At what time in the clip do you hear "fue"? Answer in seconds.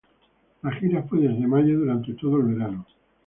1.03-1.19